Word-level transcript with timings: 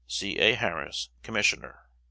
C. 0.07 0.39
A. 0.39 0.55
HARRIS, 0.55 1.09
Commissioner. 1.21 1.83